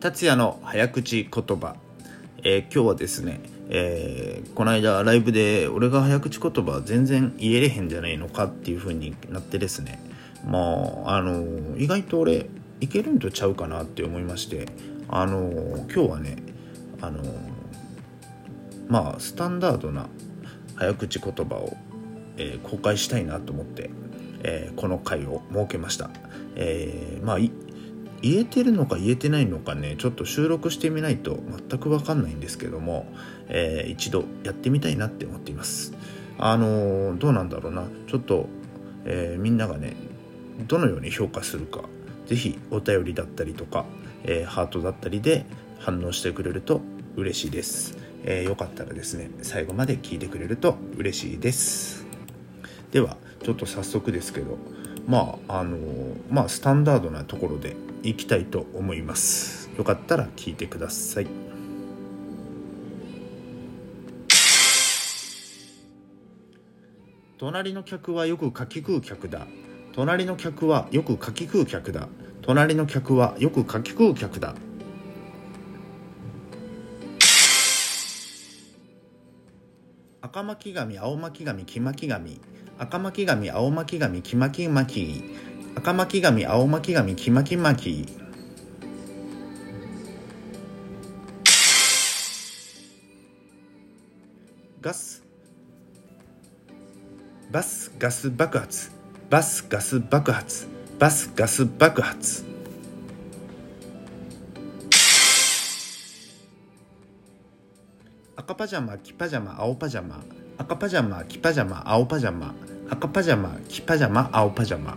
[0.00, 1.76] 達也の早口言葉、
[2.44, 10.00] えー今日はですね、えーこの間ライブで俺が早口言葉全然言えれへんじゃないのかっていう風になってですね。
[10.46, 10.58] ま
[11.04, 12.46] ああの意外と俺
[12.80, 14.66] いけるんとちゃうかなって思いまして。
[15.10, 16.36] あの今日はね
[17.00, 17.22] あの
[18.88, 20.06] まあスタンダードな
[20.76, 21.76] 早口言葉を、
[22.36, 23.90] え公開したいなと思って、
[24.44, 26.10] えこの回を設けました、
[26.54, 27.38] えまあ
[28.22, 33.06] 言えてるのか言えてないのかねちょっと収録してみないと全く分かんないんですけども、
[33.48, 35.92] えー一度やってみたいなって思っています。
[36.38, 37.88] あのーどうなんだろうな。
[38.06, 38.48] ちょっと、
[39.04, 39.94] えーみんながね
[40.66, 41.82] どのように評価するか
[42.26, 43.84] 是非お便りだったりとか、
[44.24, 45.46] えハートだったりで
[45.78, 46.80] 反応してくれると
[47.16, 52.06] 嬉しいです、えーよかったらですね最後まで聞いてくれると嬉しいです。
[52.90, 54.58] ではちょっと早速ですけど
[55.08, 55.78] まああの
[56.28, 59.70] まあスタンダードなところでいきたいと思います。
[59.78, 61.26] よかったら聞いてください。
[67.38, 69.46] 隣の客はよくかき食う客だ。
[69.94, 72.08] 隣の客はよくかき食う客だ。
[72.42, 74.54] 隣の客はよくかき食う客だ。
[80.20, 82.40] 赤巻紙青巻紙黄巻紙。
[82.80, 85.24] 赤巻紙青巻紙黄巻巻。
[85.74, 88.06] 赤巻紙青巻紙黄巻巻。
[94.80, 95.24] ガス。
[97.50, 98.92] バスガス爆発。
[99.28, 100.68] バスガス爆発。
[101.00, 102.44] バスガス爆発。
[108.36, 110.22] 赤パジャマ黄パジャマ青パジャマ。
[110.58, 112.54] 赤パジャマ黄パジャマ青パジャマ。
[112.90, 114.96] 赤パジャマ黄パジャマ青パジャマ。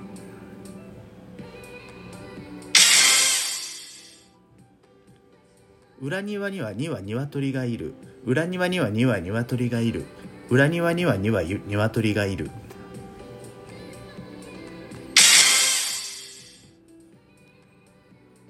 [6.02, 7.94] 裏庭には2羽鶏がいる。
[8.26, 10.06] 裏庭には2羽鶏がいる。
[10.50, 12.50] 裏庭には2羽鶏がいる。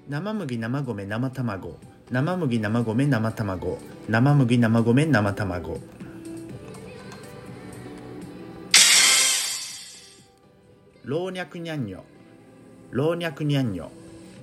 [0.07, 1.77] 生麦生米生卵。
[2.11, 3.79] 生麦生米生卵。
[4.07, 5.79] 生麦生米生卵。
[11.03, 12.03] 老若にゃんにょ
[12.91, 13.89] 老若にゃんにょ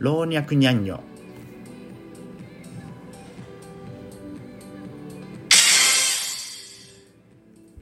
[0.01, 1.01] 老若にゃんにょ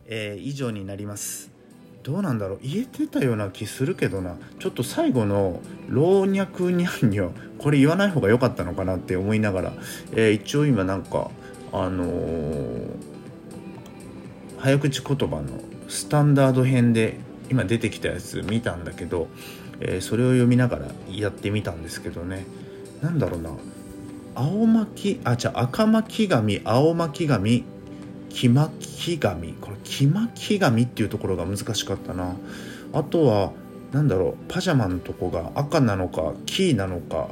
[0.08, 1.50] えー以上になります。
[2.04, 2.58] どうなんだろう。
[2.62, 4.36] 言えてたような気するけどな。
[4.60, 9.72] ちょっと最後の「老若にゃんにょ」これ言わない方が良かったのかなって思いながら、
[10.12, 11.30] えー一応今なんか
[11.72, 13.16] あのー
[14.58, 15.42] 早口言葉の
[15.88, 17.18] スタンダード編で
[17.50, 19.28] 今出てきたやつ見たんだけど、
[19.80, 22.46] えーそれを読みながらやってみたんですけどね。
[23.02, 23.50] なんだろうな。
[24.34, 27.64] 青巻あじゃあ赤巻紙青巻紙
[28.28, 32.36] 黄巻紙これ黄巻紙っていうところが難しかったな。
[32.92, 33.52] あとは
[33.92, 34.52] なんだろう。
[34.52, 37.28] パジャマのとこが赤なのか黄なのか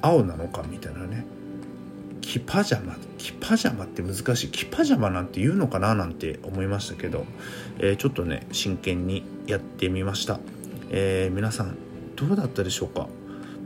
[0.00, 1.26] 青なのかみたいなね。
[2.22, 4.48] 黄パジャマ黄パジャマって難しい。
[4.48, 7.24] 黄パジャマなんて言うのかななんて思いましたけど、
[7.78, 10.40] えーちょっとね真剣にやってみました、
[10.90, 11.76] えー皆さん
[12.16, 13.06] どうだったでしょうか？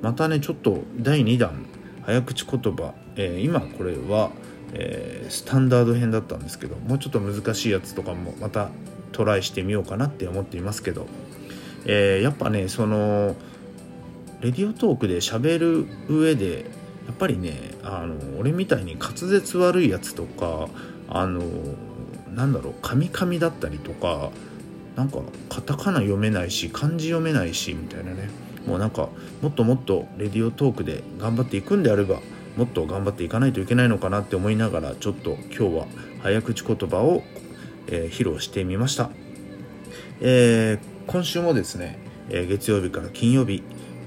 [0.02, 1.64] またねちょっと第2弾
[2.02, 4.32] 早口言葉、えー今これは、
[4.74, 8.68] えスタンダード編だったんですけどもうちょっと難しいやつとかもまた
[9.12, 11.06] トライしてみようかなって思っていますけど、
[11.86, 13.34] えやっぱねその
[14.42, 16.66] レディオトークで喋る上で
[17.10, 20.68] やっぱりねあの俺みたいに滑舌悪いやつとか
[21.08, 21.42] あの
[22.32, 24.30] なんだろうカミカミだったりとか
[24.94, 28.30] なんかカタカナ読めないし漢字読めないしみたいなね。
[28.64, 29.08] もうなんか
[29.42, 32.20] もっともっとレディオトークで頑張っていくんであれば
[32.56, 35.86] もっと頑張っていかないといけないのかなって思いながらちょっと今日は
[36.22, 37.22] 早口言葉を、
[37.88, 39.10] えー披露してみました、
[40.20, 41.98] えー今週もですね、
[42.28, 43.64] えー月曜日から金曜日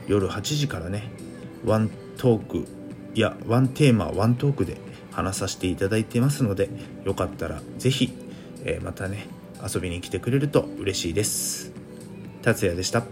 [0.08, 1.12] 夜8時からね
[1.66, 2.83] ワントーク
[3.20, 4.78] やワンテーマワントークで
[5.12, 6.70] 話させていただいてますので
[7.06, 8.14] よかったら是非、
[8.64, 9.28] えーまたね
[9.64, 11.72] 遊びに来てくれると嬉しいです。
[12.42, 13.04] 達也でした。